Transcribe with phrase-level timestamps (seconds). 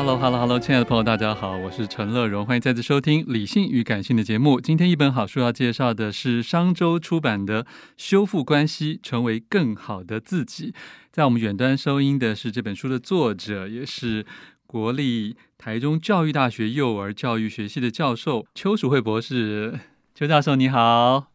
[0.00, 4.58] Hello，Hello，Hello，hello, hello, 亲爱的朋友，大家好，我是陈乐融，欢迎再次收听《理性与感性》的节目。
[4.58, 7.64] 今天一本好书要介绍的是商周出版的
[7.98, 10.72] 《修复关系，成为更好的自己》。
[11.12, 14.24] 在我们远端收音的是这本书的作者，也是
[14.66, 19.78] 国立台中教育大学幼儿教育学系的教授邱淑慧博士。
[20.14, 21.29] 邱教授，你好。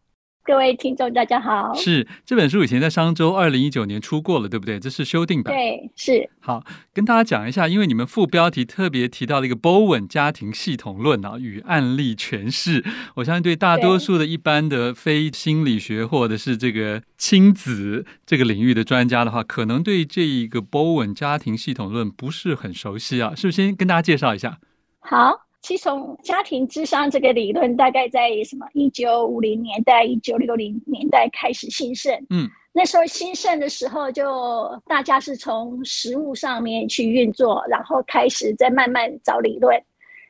[0.46, 1.74] 各位听众，大家好。
[1.74, 4.80] 是这本书以前在商周二零一九年出过了，对不对？
[4.80, 5.52] 这是修订版。
[5.52, 6.30] 对，是。
[6.40, 23.56] 好，跟大家讲一下，因为你们副标题特别提到了一个 Bowen 家庭系统论啊与案例诠释，我相信对大多数的一般的非心理学或者是这个亲子这个领域的专家的话，可能对这一个 Bowen 家庭系统论不是很熟悉啊，是不是？
[23.56, 24.60] 先跟大家介绍一下。
[25.00, 25.45] 好。
[25.66, 32.14] 其实从家庭智商这个理论，大概在什么一九五零年代、一九六零年代开始兴盛。
[32.30, 39.76] 嗯，那时候兴盛的时候，就大家是从实务上面去运作，然后开始再慢慢找理论。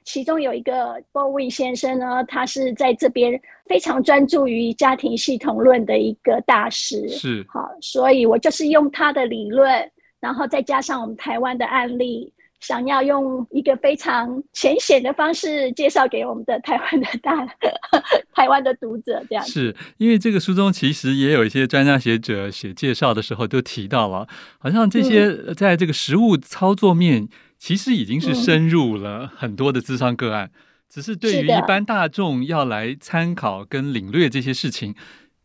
[0.05, 7.09] 其中有一个 Bowen 先生呢，他是在这边非常专注于家庭系统论的一个大师。
[7.09, 9.91] 是，好，所以我就是用他的理论，
[10.21, 12.31] 然后再加上我们台湾的案例。
[12.65, 17.45] 想要用一个非常浅显的方式介绍给我们的台湾的大
[18.33, 19.45] 台湾的读者，这样。
[19.45, 24.27] 是因为这个书中其实也有一些专家学者写介绍的时候都提到了，
[24.57, 27.27] 好像这些在这个实物操作面
[27.59, 30.49] 其实已经是深入了很多的智商个案，
[30.89, 34.95] 只是对于一般大众要来参考跟领略这些事情，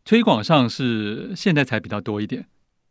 [0.07, 2.47] 推广上是现在才比较多一点。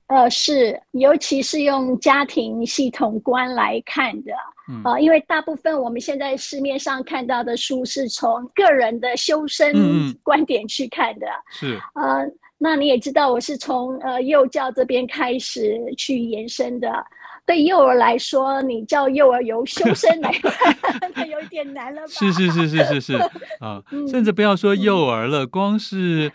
[0.10, 4.32] 呃，是，尤其是用家庭系统观来看的，
[4.68, 9.72] 嗯、呃，因为大部分我们现在市面上看到的书是从个人的修身
[10.24, 12.26] 观点去看的，嗯、是，呃，
[12.58, 16.92] 那你也知道，我是从呃幼教这边开始去延伸的。
[17.46, 22.08] 对幼儿来说，你叫幼儿由修身来 看，那有点难了吧？
[22.08, 23.14] 是是是是是是
[23.60, 26.32] 啊，甚至不要说幼儿了，嗯、光是。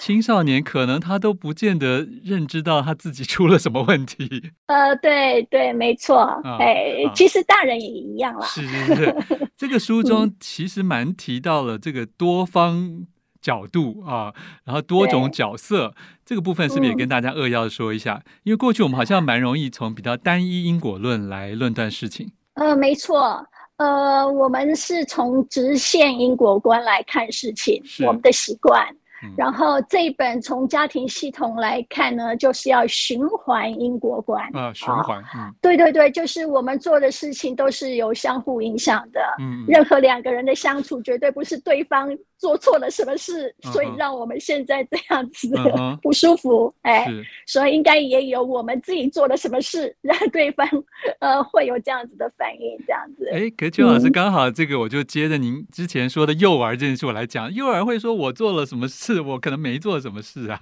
[0.00, 4.50] 青少年可能他都不见得认知到他自己出了什么问题。
[4.66, 6.22] 呃，对对，没错。
[6.58, 8.46] 哎、啊，其实大人也一样啦。
[8.46, 9.16] 是是是，
[9.58, 13.06] 这个书中其实蛮提到了这个多方
[13.42, 14.32] 角度啊，
[14.64, 15.94] 然后多种角色
[16.24, 18.22] 这个部分，是不是也跟大家扼要说一下？
[18.24, 22.32] 嗯、因为过去我们好像蛮容易从比较单一因果论来论断事情。
[22.54, 23.46] 呃，没错。
[23.76, 28.86] 呃，我们是从直线因果观来看事情，我们的习惯。
[29.36, 42.08] 然后这一本从家庭系统来看呢，就是要循环因果观啊，循环，嗯，对对对，就是我们做的事情都是有相互影响的，嗯，任何两个人的相处绝对不是对方
[42.40, 45.46] 做错了什么事，所以让我们现在这样子
[46.00, 47.06] 不舒服，哎，
[47.46, 50.66] 所以应该也有我们自己做了什么事，让对方
[51.20, 53.28] 呃会有这样子的反应，这样子。
[53.30, 59.20] 哎，可邱老师刚好这个我就接着您之前说的幼儿这件事我来讲，幼儿会说我做了什么事？
[59.20, 60.58] 我可能没做什么事啊，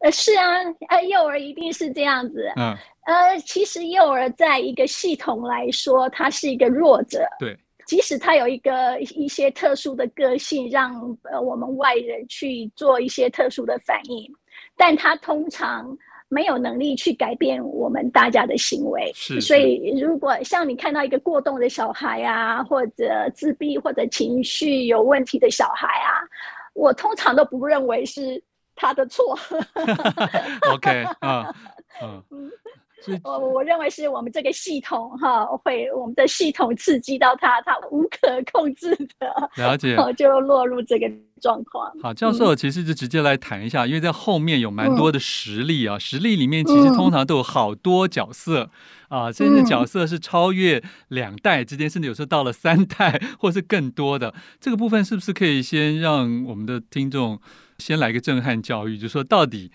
[0.00, 0.44] 呃，是啊，
[0.90, 10.94] 呃，幼儿一定是这样子，嗯，呃，其实幼儿在一个系统来说，他是一个弱者，对，即使他有一个一些特殊的个性，让
[11.24, 14.32] 呃我们外人去做一些特殊的反应，
[14.76, 15.96] 但他通常
[16.28, 26.22] 没有能力去改变我们大家的行为，是，是，所以如果像你看到一个过动的小孩啊，或者自闭或者情绪有问题的小孩啊。
[26.76, 28.42] 我通常都不认为是
[28.74, 29.38] 他的错。
[30.74, 31.54] OK 啊，
[32.02, 32.20] 嗯，
[33.22, 41.10] 我我认为是我们这个系统哈，会我们的系统刺激到他，他无可控制的 了解，就落入这个
[41.40, 41.92] 状况。
[42.02, 48.70] 好，教授其实就直接来谈一下，嗯、因为在后面有蛮多的实例啊，嗯、实例里面其实通常都有好多角色、
[49.10, 54.34] 嗯、啊，甚至角色是超越两代之间，甚至有时候到了三代或是更多的。
[54.60, 57.40] 这个部分是不是可以先让我们的听众
[57.78, 59.70] 先来个震撼教育，就是说到底？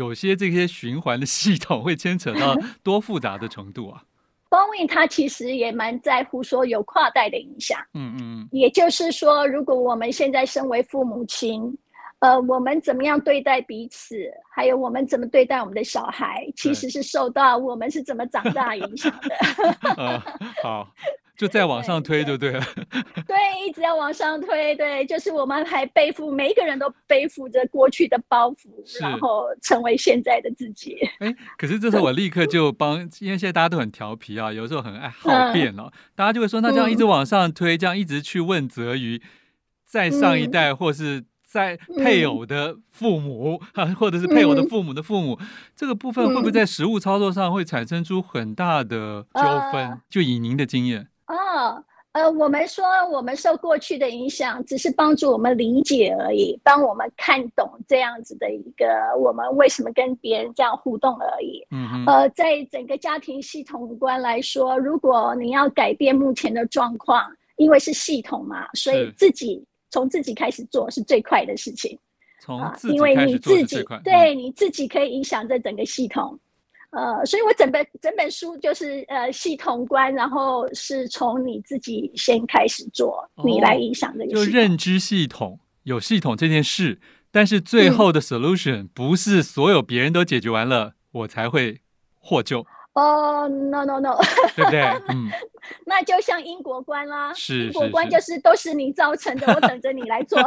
[0.00, 4.02] 有些这些循环的系统会牵扯到多复杂的程度啊
[4.48, 7.78] ？Baldwin 他其实也蛮在乎说有跨代的影响。
[7.92, 8.48] 嗯嗯嗯。
[8.50, 11.76] 也就是说，如果我们现在身为父母亲，
[12.20, 14.16] 呃，我们怎么样对待彼此，
[14.50, 19.36] 还有我们怎么对待我们的小孩，其实是受到我们是怎么长大影响的。
[19.98, 20.18] 呃，
[20.62, 20.88] 好。
[21.40, 22.62] 就再往上推就对了，
[23.26, 23.34] 对，
[23.66, 28.68] 一直要往上推，对，就是我们还背负，每一个人都背负着过去的包袱，
[29.00, 30.98] 然后成为现在的自己。
[31.18, 39.22] 哎，可是这时候我立刻就帮，因为现在大家都很调皮啊，有时候很爱好辩哦，嗯、大家就会说，那这样一直往上推，嗯、这样一直去问责于
[39.86, 49.40] 在上一代，或是在配偶的父母，嗯、或者是配偶的父母的父母，嗯、这个部分会不会在实务操作上会产生出很大的纠
[49.72, 49.88] 纷？
[49.88, 51.06] 嗯、就以您的经验。
[51.30, 58.86] 哦，呃，我们说我们受过去的影响，只是帮助我们理解而已，帮我们看懂这样子的一个
[59.16, 61.64] 我们为什么跟别人这样互动而已。
[61.70, 67.24] 嗯哼呃，在整个家庭系统观来说，如果你要改变目前的状况，
[67.56, 71.96] 因为是系统嘛，所以自己从自己开始做是最快的事情。
[72.42, 73.96] 从自己开始做最快。
[73.98, 76.36] 啊，因为你自己，对，你自己可以影响这整个系统。
[76.90, 84.32] 呃，所以我整本整本书就是呃系统观，然后是从你自己先开始做，哦、你来影响这个。
[84.32, 87.00] 就认知系统有系统这件事，
[87.30, 91.80] 但是最后的 solution、嗯、不是所有别人都解决完了，我才会
[92.18, 92.66] 获救。
[92.92, 94.18] 哦、oh，no no no，
[94.56, 94.82] 对不对？
[95.08, 95.30] 嗯，
[95.86, 100.40] 那就像因果观啦，是因果观就是都是你造成的，我等着你来做。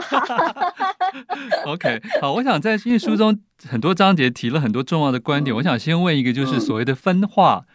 [1.66, 7.66] OK，好，我想在因为书中很多章节提了很多重要的观点，嗯、我想先问一个，就是所谓的分化、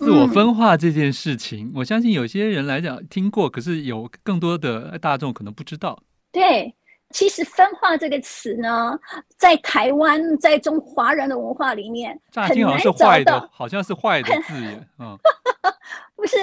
[0.00, 6.02] 嗯、自我分化这件事情，嗯、我相信有些人来讲听过，可是有更多的大众可能不知道。
[6.32, 6.74] 对。
[7.10, 8.98] 其实“分化”这个词呢，
[9.36, 14.88] 在台湾，在中华人的文化里面，乍听好像是坏的，好像是坏的字眼。
[14.98, 15.16] 嗯，
[16.14, 16.36] 不是，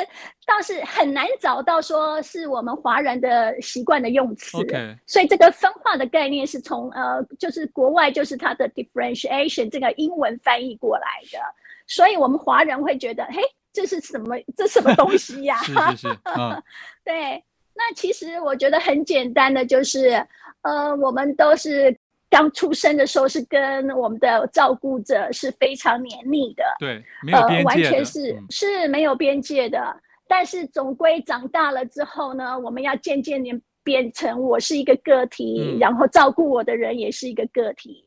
[0.45, 4.57] 倒是很难找到说是我们华人的习惯的用词。
[5.06, 11.39] 所以这个“分化”的概念是从呃，就是国外就是它的 differentiation 这个英文翻译过来的，
[11.85, 13.39] 所以我们华人会觉得，嘿，
[13.71, 14.35] 这是什么？
[14.57, 15.57] 这什么东西呀？
[15.61, 16.63] 是是是，嗯，
[17.06, 17.44] 对。
[17.75, 20.25] 那其实我觉得很简单的，就是。
[20.62, 21.95] 呃，我们都是
[22.27, 29.95] 刚出生的时候是跟我们的照顾者是非常黏腻的，对，没有边界，呃，完全是，嗯，是没有边界的。
[30.27, 33.51] 但是总归长大了之后呢，我们要渐渐的
[33.83, 38.04] 变成我是一个个体，嗯，然后照顾我的人也是一个个体。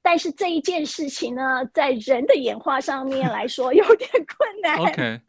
[0.00, 4.78] 但是这一件事情呢，在人的演化上面来说 有点困难。
[4.78, 5.20] OK。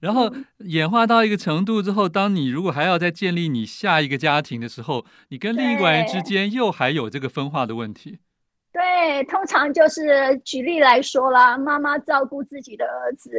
[0.00, 8.18] 然后演化到一个程度之后，当你如果还要再建立你下一个家庭的时候，你跟另一个人之间又还有这个分化的问题。
[8.72, 13.30] 对，通常就是举例来说啦，妈妈照顾自己的儿子。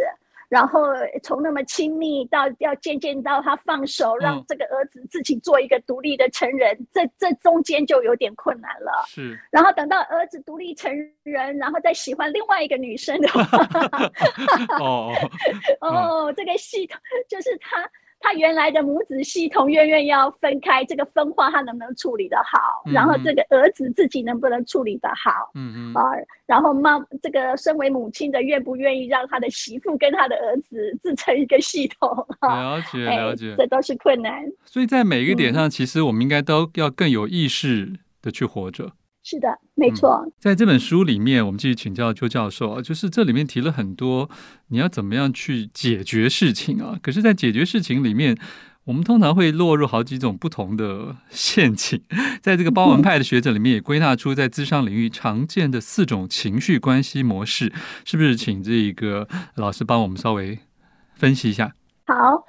[0.51, 0.81] 然后
[1.23, 9.05] 从那么亲密到要渐渐到他放手，让这个儿子自己做一个独立的成人，嗯、这这中间就有点困难了。
[9.07, 9.39] 是。
[9.49, 10.91] 然后等到儿子独立成
[11.23, 13.41] 人，然后再喜欢另外一个女生的话，
[14.83, 15.13] 哦
[15.79, 17.89] 哦，这个系统就是他。
[18.21, 22.83] 他原来的母子系统愿愿要分开，这个分化他能不能处理得好？
[22.85, 25.51] 嗯、然后这个儿子自己能不能处理得好？
[25.55, 26.03] 嗯嗯啊，
[26.45, 32.09] 然后妈这个身为母亲的愿不愿意让他的媳妇跟他的儿子自成一个系统？
[32.41, 34.45] 了解了解，这都是困难。
[34.65, 38.91] 所以在每一个点上，嗯、其实我们应该都要更有意识的去活着。
[39.23, 40.23] 是的，没错。
[40.25, 44.29] 嗯，在这本书里面，我们继续请教邱教授啊，就是这里面提了很多，
[44.69, 46.97] 你要怎么样去解决事情啊？
[47.03, 48.35] 可是，在解决事情里面，
[48.85, 52.01] 我们通常会落入好几种不同的 陷阱。
[52.41, 57.71] 在这个包文派的学者里面，也归纳出在智商领域常见的四种情绪关系模式，
[58.03, 58.35] 是不是？
[58.35, 60.57] 请这个老师帮我们稍微
[61.13, 61.71] 分析一下。
[62.07, 62.43] 好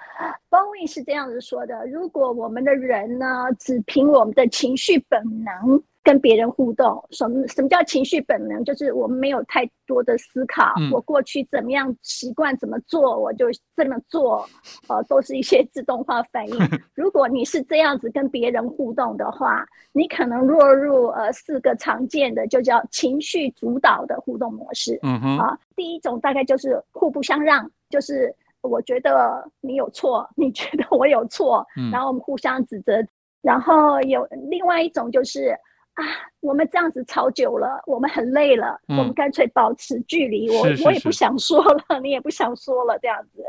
[0.49, 3.27] ，Baldwin 是这样子说的：如果我们的人呢，
[3.59, 5.83] 只凭我们的情绪本能。
[6.05, 8.65] 跟别人互动，什么什么叫情绪本能？
[8.65, 14.45] 就是我们没有太多的思考，嗯、我过去怎么样习惯怎么做，我就这么做，
[14.89, 16.57] 呃，都是一些自动化反应。
[16.95, 24.99] 如果你是这样子跟别人互动的话，你可能落入呃四个常见的，就叫情绪主导的互动模式。
[25.03, 32.95] 嗯哼，啊，第一种大概就是互不相让，就是我觉得你有错，你觉得我有错，嗯、然后我们互相指责。
[33.41, 35.57] 然后有另外一种就是。
[35.95, 36.05] 啊，
[36.41, 40.49] 我们这样子吵久了，我们很累了，嗯、我们干脆保持距离。
[40.51, 43.45] 我我也不想说了， 你也不想说了，这样子。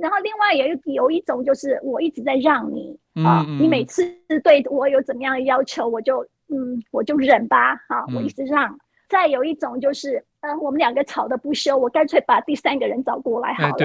[0.00, 4.04] 然后另外有有一种就是我一直在让你、嗯、啊，你每次
[4.42, 8.72] 对我有怎么样的要求，我就嗯，我就忍吧，啊，我一直让。
[8.72, 10.24] 嗯、再有一种就是。
[10.40, 13.76] 呃，我们两个吵得不休，我干脆把第三个人找过来好了，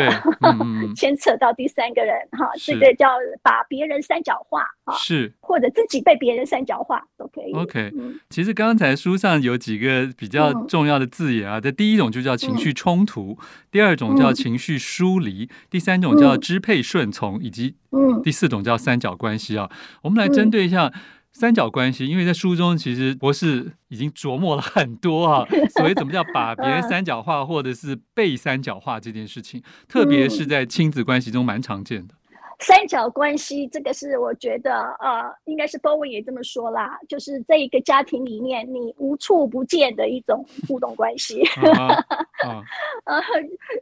[0.96, 3.08] 牵、哎嗯、 扯到第三个人哈，这个叫
[3.42, 5.34] 把别人三角化啊，是。
[5.42, 7.52] 或者自己被别人三角化都可以。
[7.54, 17.78] OK，、嗯、其实刚才书上有几个比较重要的字眼啊，这、嗯、第一种就叫情绪冲突，嗯、第二种叫情绪疏离，嗯、第三种叫支配顺从，以及
[18.24, 19.72] 第四种叫三角关系啊。
[20.04, 20.92] 我们来针对一下。
[21.34, 32.14] 三角关系，因为在书中其实博士已经琢磨了很多啊， 所以怎么叫把别人三角化，或者是被三角化这件事情，特别是在亲子关系中蛮常见的。
[32.60, 41.42] 三角关系这个是我觉得呃，应该是 Bowen 也这么说啦，就是这一个家庭里面你无处不见的一种互动关系。
[43.06, 43.22] 呃，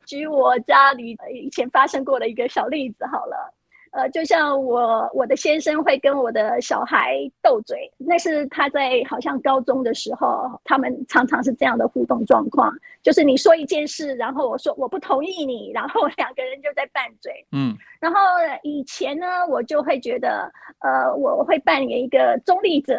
[0.07, 3.53] 举我家里以前发生过的一个小例子好了。
[3.91, 17.45] 呃，就像我我的先生会跟我的小孩斗嘴，那是他在好像高中的时候，他们常常是这样的互动状况，就是你说一件事，然后我说我不同意你，然后两个人就在拌嘴。
[17.51, 18.17] 嗯，然后
[18.63, 22.97] 以前呢，我就会觉得，呃，我会扮演一个中立者，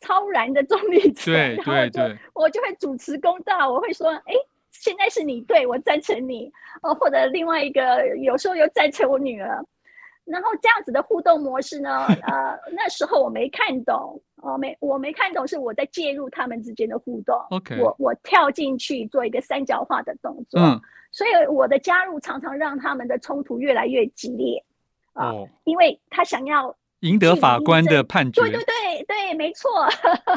[0.00, 4.32] 超然的中立者，对对对，我就会主持公道，我会说，哎，
[4.70, 6.50] 现在是你对，我赞成你，
[6.82, 9.62] 哦，或者另外一个有时候又赞成我女儿。
[10.26, 17.38] 然后这样子的互动模式呢，呃，那时候我没看懂，哦，没，我没看懂，是我在介入他们之间的互动。
[17.50, 20.80] OK，我我跳进去做一个三角化的动作，嗯，
[21.12, 24.64] 所以我的加入常常让他们的冲突越来越激烈，
[25.12, 29.70] 啊，哦，因为他想要赢得法官的判决，对对对对，没错，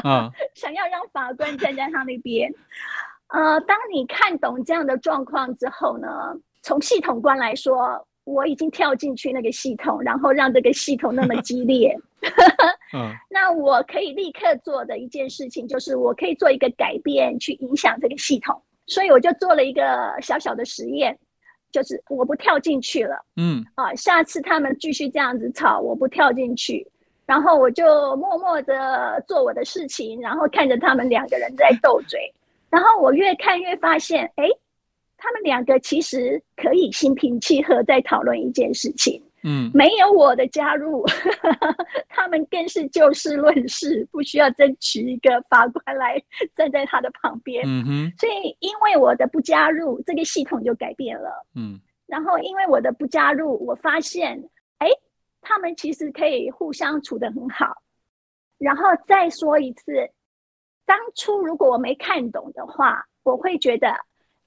[0.04, 2.48] 啊， 想要让法官站在他那边，
[3.26, 6.08] 呃，当你看懂这样的状况之后呢，
[6.62, 8.06] 从系统观来说。
[8.24, 11.96] 我已经跳进去那个系统，然后让这个系统那么激烈。
[12.92, 18.60] 嗯， 那我可以立刻做的一件事情，就是我可以做一个改变，去影响这个系统。
[18.86, 21.18] 所以我就做了一个小小的实验，
[21.72, 23.16] 就是我不跳进去了。
[23.36, 26.86] 嗯，啊，下次他们继续这样子吵，我不跳进去，
[27.24, 32.32] 然后我就默默的做我的事情，然后看着他们两个人在斗嘴，
[32.68, 34.46] 然后我越看越发现，哎。
[35.22, 41.04] 他们两个其实可以心平气和在讨论一件事情，嗯，没有我的加入，
[42.08, 46.20] 他们更是就事论事，不需要争取一个法官来
[46.54, 48.12] 站在他的旁边，嗯哼。
[48.16, 51.78] 所以因为我的不加入，这个系统就改变了，嗯。
[52.06, 54.42] 然后因为我的不加入，我发现，
[54.78, 54.88] 哎，
[55.42, 57.82] 他们其实可以互相处得很好。
[58.56, 60.10] 然后再说一次，
[60.86, 63.94] 当初如果我没看懂的话，我会觉得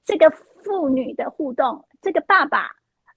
[0.03, 0.34] 这个。
[0.63, 2.70] 父女的互动，这个爸爸，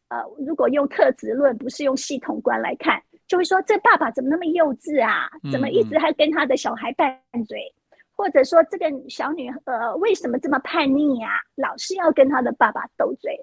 [0.09, 5.31] 呃，如果用特质论，不是用系统观来看，就会说这爸爸怎么那么幼稚啊？
[5.51, 7.59] 怎么一直还跟他的小孩拌嘴？
[7.59, 11.41] 嗯嗯，或者说这个小女呃为什么这么叛逆呀？
[11.57, 13.39] 老是要跟他的爸爸斗嘴。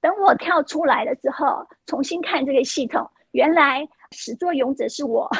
[0.00, 5.30] 等我跳出来了之后，重新看这个系统，原来始作俑者是我，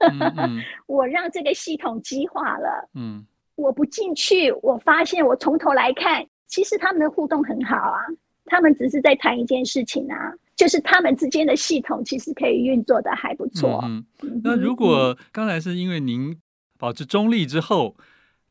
[0.00, 2.88] 嗯嗯 我让这个系统激化了。
[2.94, 3.24] 嗯，
[3.56, 6.26] 我不进去，我发现我从头来看。
[6.52, 7.98] 其实他们的互动很好啊，
[8.44, 10.14] 他们只是在谈一件事情啊，
[10.54, 13.80] 就是他们之间的系统其实可以运作的还不错。
[13.84, 14.04] 嗯，
[14.44, 16.36] 那如果刚才是因为您
[16.78, 17.96] 保持中立之后，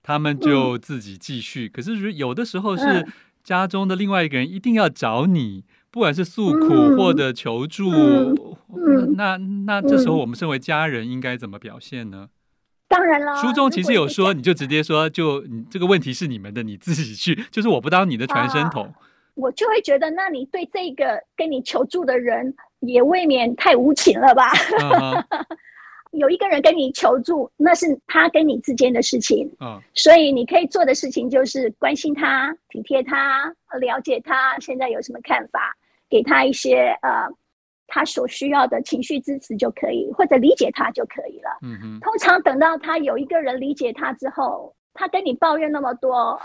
[0.02, 1.68] 他们就自己继续。
[1.68, 3.08] 嗯、可是有的时候是
[3.44, 7.92] 家中的另外一个人一定要找你，不管是诉苦或者求助，
[9.16, 12.30] 那那这时候我们身为家人应该怎么表现呢？
[12.92, 18.84] 当然了，书中其实有说， 你就直接说，就你这个问题是你们的，你自己去， 就是我不当你的传声筒。
[18.84, 18.94] 啊，
[19.36, 24.52] 我就会觉得，那你对这个跟你求助的人也未免太无情了吧？
[24.84, 25.26] 啊、
[26.12, 29.50] 有一个人跟你求助，那是他跟你之间的事情。
[29.58, 33.48] 啊、所以你可以做的事情就是关心他、体贴他、
[33.80, 35.74] 了解他现在有什么看法，
[36.10, 37.28] 给他一些呃
[37.94, 41.50] 他所需要的情绪支持就可以，或者理解他就可以了。
[41.62, 42.00] 嗯哼。
[42.00, 46.42] 通常等到他有一个人理解他之后，他跟你抱怨那么多，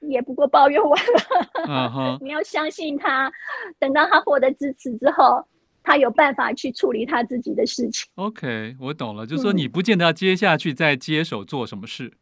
[0.00, 1.20] 也不过抱怨完了。
[1.64, 2.18] Uh huh.
[2.20, 3.30] 你要相信他，
[3.78, 5.46] 等到他获得支持之后，
[5.84, 8.10] 他有办法去处理他自己的事情。
[8.16, 12.14] OK，我懂了，就是说你不见得要接下去再接手做什么事。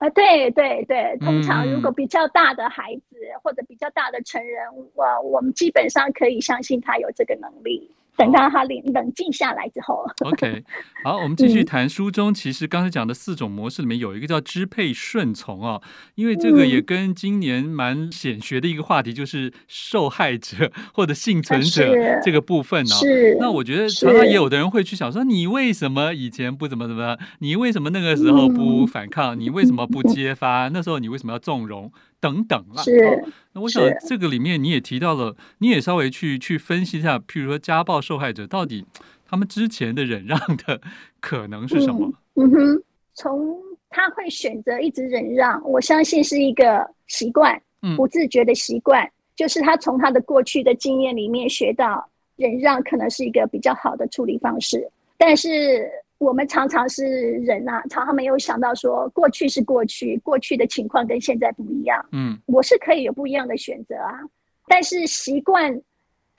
[0.00, 4.64] 啊，对对对，通常如果比较大的孩子、嗯、或者比较大的成人，
[4.94, 7.94] 我我们基本上可以相信他有这个能力。
[8.20, 10.62] 等到他冷冷静下来之后，OK，
[11.02, 12.34] 好，我们继续谈书中。
[12.34, 15.80] 其实刚才讲的四种模式里面有一个叫支配顺从哦，
[16.16, 22.94] 因为这个也跟今年蛮显学的一个话题，就是受害者或者幸存者这个部分呢。
[22.94, 27.16] 是，那我觉得常常也有的人会去想说，你为什么以前不怎么怎么？
[27.38, 29.40] 你为什么那个时候不反抗？
[29.40, 30.68] 你为什么不揭发？
[30.68, 31.90] 那时候你为什么要纵容？
[32.20, 33.32] 等等了，是、哦。
[33.54, 38.84] 那我想这个里面你也提到了，你也稍微去去分析一下，譬如说家暴受害者到底
[39.24, 40.36] 他们之前的忍让
[40.66, 40.80] 的
[41.20, 42.12] 可能是什么？
[42.34, 42.82] 嗯，嗯哼，
[43.14, 43.56] 从
[43.88, 47.60] 他会选择一直忍让，我相信是一个习惯，
[47.96, 55.88] 不自觉的习惯，嗯、就是他从他的过去的经验里面学到忍让可能是一个比较好的处理方式，但是。
[56.20, 57.02] 我们常常是
[57.38, 61.98] 人啊，常常没有想到说，过去是过去，过去的情况跟现在不一样。
[62.12, 64.20] 嗯，我是可以有不一样的选择啊，
[64.68, 65.72] 但是习惯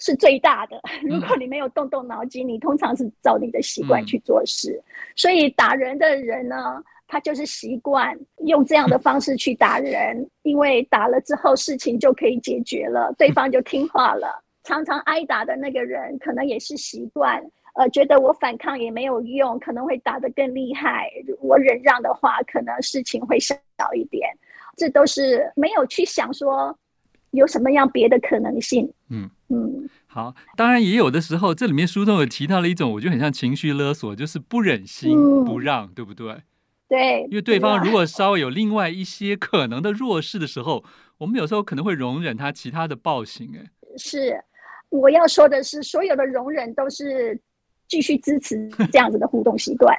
[0.02, 0.82] 是最大的。
[1.02, 4.78] 如果你没有动动脑筋，你通常是照你的习惯去做事。
[5.16, 14.44] 所以打人的人呢，他就是习惯用这样的方式去打人，因为打了之后事情就可以解决了，对方就听话了。
[14.64, 17.42] 常常挨打的那个人，可能也是习惯。
[17.74, 21.10] 呃，觉得我反抗也没有用，可能会打得更厉害。
[21.40, 23.56] 我忍让的话，可能事情会少
[23.96, 24.30] 一点。
[24.76, 26.78] 这都是没有去想说
[27.32, 28.92] 有什么样别的可能性。
[29.10, 35.16] 嗯嗯，嗯好，当然也有的时候，这里面书中有提到了一种，我觉得很像情绪勒索，就是不忍心
[35.46, 36.42] 不让，嗯、对不对？
[36.88, 40.84] 对，因为对方如果稍微有另外一些可能的弱势的时候，
[41.20, 43.52] 我们有时候可能会容忍他其他的暴行。
[43.56, 44.44] 哎，是，
[44.90, 47.40] 我要说的是，所有的容忍都是。
[47.88, 49.94] 继续支持 这样子的互动习惯。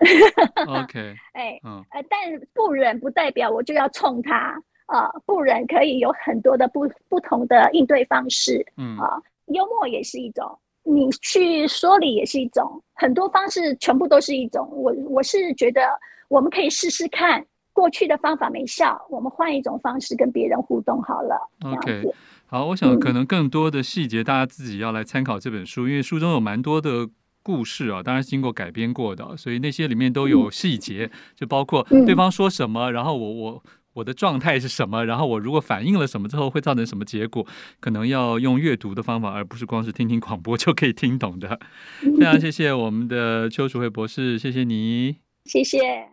[0.66, 2.18] OK， 哎，嗯，呃，但
[2.54, 8.64] 不忍不代表我就要冲他啊，呃，不忍可以有很多的不不同的应对方式。
[8.78, 14.68] 嗯啊，呃，幽默也是一种，你去说理也是一种，很多方式全部都是一种。
[14.70, 15.80] 我我是觉得
[16.28, 21.48] 我们可以试试看，过去的方法没效，我们换一种方式跟别人互动好了。
[21.64, 22.02] OK，
[22.46, 27.08] 好，我想可能更多的细节大家自己要来参考这本书，因为书中有蛮多的。
[27.44, 33.62] 故事啊，当然是经过改编过的，所以那些里面都有细节，就包括对方说什么，然后我我
[33.94, 37.46] 我的状态是什么，然后我如果反应了什么之后会造成什么结果，
[37.80, 41.58] 可能要用阅读的方法，而不是光是听听广播就可以听懂的。
[42.00, 46.08] 非常谢谢我们的邱淑慧博士，谢谢你，谢谢。